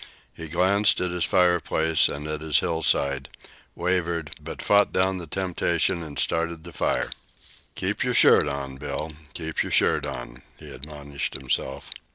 [0.33, 3.29] He glanced at his fireplace and at his hillside,
[3.75, 7.11] wavered, but fought down the temptation and started the fire.
[7.75, 11.91] "Keep yer shirt on, Bill; keep yer shirt on," he admonished himself.